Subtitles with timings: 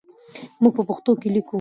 [0.61, 1.49] موږ په پښتو لیکو.